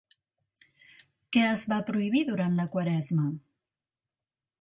Què 1.35 1.43
es 1.49 1.65
va 1.73 1.77
prohibir 1.89 2.21
durant 2.31 2.57
la 2.61 2.65
Quaresma? 2.77 3.27